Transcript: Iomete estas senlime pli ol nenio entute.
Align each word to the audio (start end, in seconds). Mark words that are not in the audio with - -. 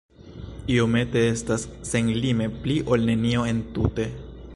Iomete 0.75 1.21
estas 1.33 1.65
senlime 1.89 2.47
pli 2.63 2.79
ol 2.95 3.05
nenio 3.11 3.45
entute. 3.53 4.09